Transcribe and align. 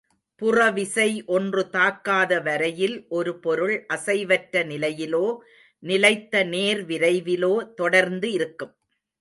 புறவிசை 0.41 1.25
ஒன்று 1.25 1.63
தாக்காத 1.71 2.39
வரையில் 2.43 2.95
ஒரு 3.09 3.33
பொருள் 3.39 3.75
அசைவற்ற 3.93 4.63
நிலையிலோ 4.63 5.25
நிலைத்த 5.83 6.43
நேர்விரைவிலோ 6.45 7.53
தொடர்ந்து 7.73 8.31
இருக்கும். 8.31 8.73